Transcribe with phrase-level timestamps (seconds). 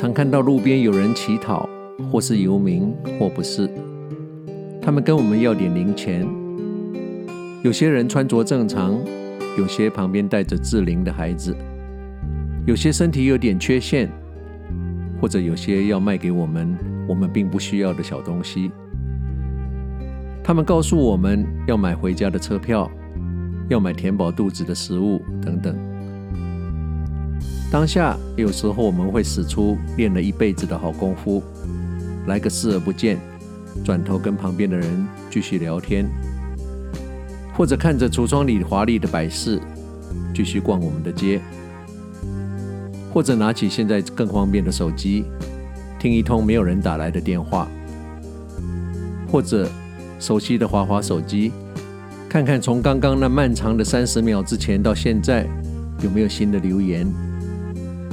[0.00, 1.68] 常看到路边有人乞讨，
[2.10, 3.68] 或是游民，或不是。
[4.80, 6.26] 他们跟我们要点零钱。
[7.62, 8.98] 有些人穿着正常，
[9.58, 11.54] 有些旁边带着稚龄的孩子，
[12.66, 14.08] 有些身体有点缺陷，
[15.20, 16.74] 或者有些要卖给我们
[17.06, 18.70] 我们并不需要的小东西。
[20.42, 22.90] 他们告诉我们要买回家的车票，
[23.68, 25.89] 要买填饱肚子的食物等等。
[27.70, 31.40] 当下有时候我们会使出练了一辈子的好功夫，
[32.26, 33.16] 来个视而不见，
[33.84, 36.04] 转头跟旁边的人继续聊天，
[37.54, 39.60] 或者看着橱窗里华丽的摆饰，
[40.34, 41.40] 继续逛我们的街，
[43.14, 45.24] 或者拿起现在更方便的手机，
[45.96, 47.68] 听一通没有人打来的电话，
[49.30, 49.70] 或者
[50.18, 51.52] 熟悉的滑滑手机，
[52.28, 55.46] 看看从刚刚那漫长的三十秒之前到现在
[56.02, 57.06] 有没有新的留言。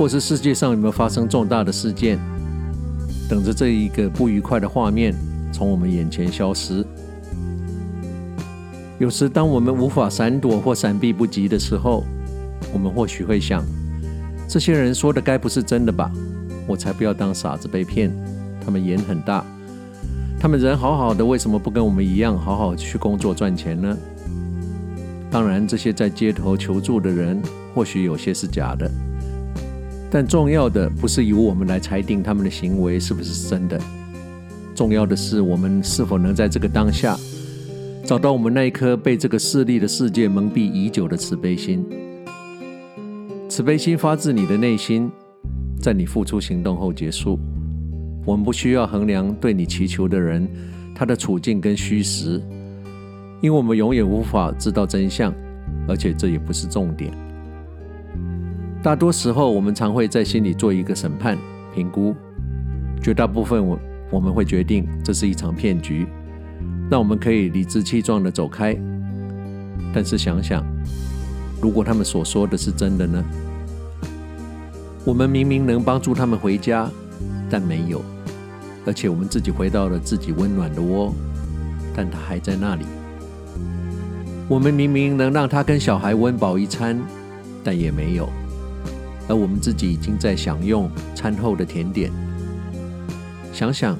[0.00, 2.18] 或是世界上有没有发生重大的事件，
[3.28, 5.14] 等着这一个不愉快的画面
[5.52, 6.82] 从我们眼前消失。
[8.98, 12.02] 有时，当我们无法闪躲或闪避不及的时候，
[12.72, 13.62] 我们或许会想：
[14.48, 16.10] 这些人说的该不是真的吧？
[16.66, 18.10] 我才不要当傻子被骗。
[18.64, 19.44] 他们眼很大，
[20.40, 23.94] 他们人好好的，为什么不跟我们一样好好去工作赚钱呢？
[25.30, 27.42] 当然，这些在街头求助的人，
[27.74, 28.90] 或许有些是假的。
[30.10, 33.80] 但重要的不是由我们来裁定他们的行为是不是真的，
[34.74, 37.16] 重要的是我们是否能在这个当下
[38.04, 41.84] 找到我们那一颗被这个势利的世界蒙蔽已久的慈悲心。
[43.48, 45.10] 慈悲心发自你的内心，
[45.80, 47.38] 在你付出行动后结束。
[48.26, 50.46] 我们不需要衡量对你祈求的人
[50.94, 52.40] 他的处境跟虚实，
[53.40, 55.32] 因为我们永远无法知道真相，
[55.86, 57.12] 而且这也不是重点。
[58.82, 61.36] 大多时候，我们常会在心里做一个审判、
[61.74, 62.14] 评估。
[63.02, 63.78] 绝大部分我
[64.10, 66.06] 我们会决定这是一场骗局，
[66.90, 68.74] 那我们可以理直气壮的走开。
[69.92, 70.64] 但是想想，
[71.60, 73.22] 如果他们所说的是真的呢？
[75.04, 76.88] 我们明明能帮助他们回家，
[77.50, 78.02] 但没有，
[78.86, 81.12] 而且我们自己回到了自己温暖的窝，
[81.94, 82.86] 但他还在那里。
[84.48, 86.98] 我们明明能让他跟小孩温饱一餐，
[87.62, 88.26] 但也没有。
[89.30, 92.10] 而我们自己已经在享用餐后的甜点。
[93.52, 93.96] 想想，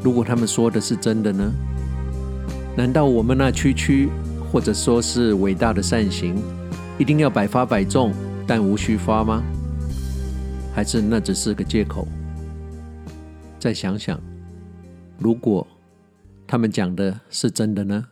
[0.00, 1.52] 如果他们说的是真的呢？
[2.76, 4.08] 难道我们那区区
[4.52, 6.36] 或者说是伟大的善行，
[6.96, 8.12] 一定要百发百中，
[8.46, 9.42] 但无虚发吗？
[10.72, 12.06] 还是那只是个借口？
[13.58, 14.20] 再想想，
[15.18, 15.66] 如果
[16.46, 18.04] 他们讲的是真的呢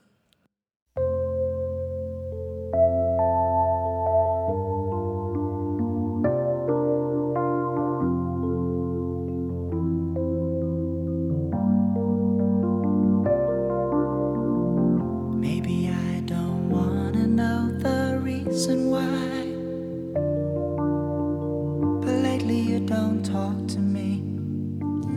[23.15, 24.23] don't talk to me.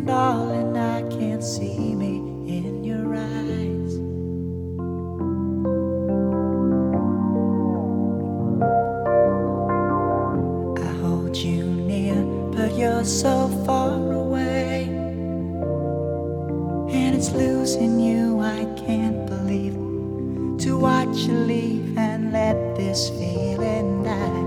[0.06, 3.94] Darling, I can't see me in your eyes.
[10.80, 12.24] I hold you near,
[12.56, 14.84] but you're so far away.
[16.94, 19.74] And it's losing you, I can't believe.
[20.66, 24.47] To watch you leave and let this feeling die.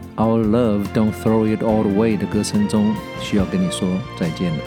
[0.17, 3.87] Our Love Don't Throw It All Away 的歌声中，需要跟你说
[4.19, 4.57] 再见了。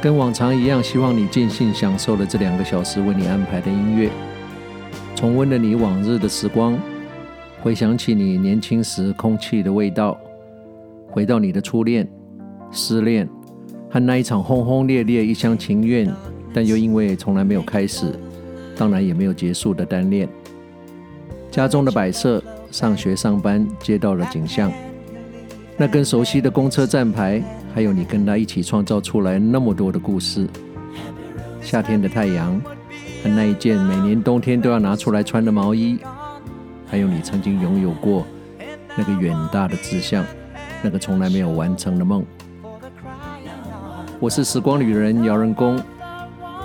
[0.00, 4.10] 跟往常一样，希望你尽兴享受了这两个小时为你安排的音乐，
[5.14, 6.78] 重温了你往日的时光，
[7.62, 10.16] 回想起你年轻时空气的味道，
[11.10, 12.06] 回到你的初恋、
[12.70, 13.28] 失恋
[13.90, 16.14] 和那一场轰轰烈烈、一厢情愿，
[16.52, 18.12] 但又因为从来没有开始。
[18.78, 20.28] 当然也没有结束的单恋，
[21.50, 24.70] 家中的摆设，上学上班街道的景象，
[25.76, 27.42] 那根熟悉的公车站牌，
[27.74, 30.46] 还有你跟他一起创造出来那么多的故事。
[31.62, 32.60] 夏天的太阳，
[33.22, 35.98] 和那一件每年冬天都要拿出来穿的毛衣，
[36.86, 38.24] 还有你曾经拥有过
[38.96, 40.24] 那个远大的志向，
[40.82, 42.24] 那个从来没有完成的梦。
[44.20, 45.78] 我是时光旅人姚仁恭，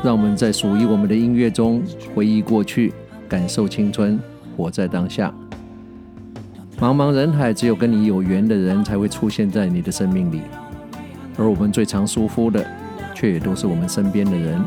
[0.03, 1.81] 让我们在属于我们的音乐中
[2.13, 2.93] 回忆过去，
[3.27, 4.19] 感受青春，
[4.55, 5.33] 活在当下。
[6.81, 10.41] 茫茫人海，只有跟你有缘的人才会出现在你的生命里，
[11.37, 12.65] 而我们最常疏忽的，
[13.13, 14.59] 却也都是我们身边的人。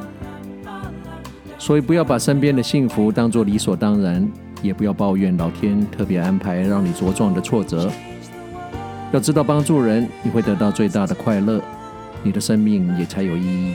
[1.59, 4.31] 所以，不要把身边的幸福当作理所当然，
[4.63, 7.91] 也不要抱怨老天特别安排让你茁壮的挫折。
[9.11, 11.61] 要知道，帮助人，你会得到最大的快乐。
[12.23, 13.75] 你的生命也才有意义。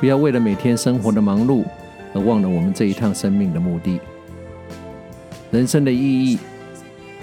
[0.00, 1.64] 不要为了每天生活的忙碌
[2.12, 4.00] 而忘了我们这一趟生命的目的。
[5.52, 6.38] 人生的意义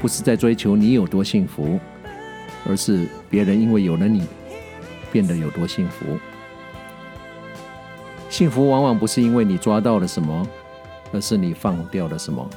[0.02, 1.80] 不是在追求你有多幸福，
[2.68, 4.28] 而是别人因为有了你
[5.12, 6.18] 变得有多幸福。
[8.28, 10.48] 幸福往往不是因为你抓到了什么，
[11.14, 12.50] 而是你放掉了什么。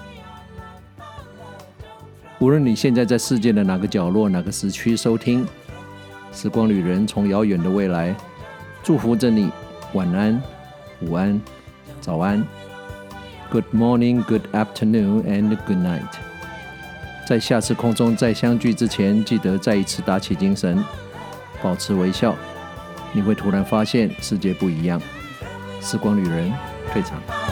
[2.38, 5.46] 无论你现在在世界的哪个角落、哪个时区收听。
[6.32, 8.14] 时光旅人从遥远的未来
[8.82, 9.50] 祝福着你，
[9.92, 10.42] 晚安、
[11.02, 11.40] 午安、
[12.00, 12.42] 早安
[13.50, 16.33] ，Good morning, Good afternoon, and Good night。
[17.26, 20.82] 在下次空中再相聚之前，记得再一次打起精神，
[21.62, 22.34] 保持微笑，
[23.12, 25.00] 你会突然发现世界不一样。
[25.80, 26.52] 时光旅人
[26.92, 27.43] 退场。